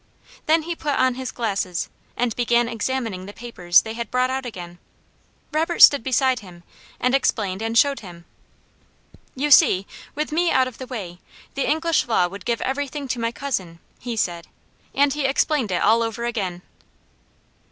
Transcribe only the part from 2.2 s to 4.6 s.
began examining the papers they had brought out